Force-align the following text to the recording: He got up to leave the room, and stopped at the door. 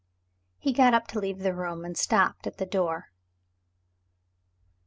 He 0.57 0.73
got 0.73 0.95
up 0.95 1.05
to 1.09 1.19
leave 1.19 1.37
the 1.37 1.53
room, 1.53 1.85
and 1.85 1.95
stopped 1.95 2.47
at 2.47 2.57
the 2.57 2.65
door. 2.65 3.11